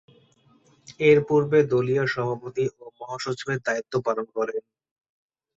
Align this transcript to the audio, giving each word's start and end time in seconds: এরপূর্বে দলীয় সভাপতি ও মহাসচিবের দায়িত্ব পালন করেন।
এরপূর্বে 1.01 1.59
দলীয় 1.71 2.05
সভাপতি 2.07 2.65
ও 2.75 2.93
মহাসচিবের 2.99 3.59
দায়িত্ব 3.67 3.93
পালন 4.07 4.27
করেন। 4.37 4.63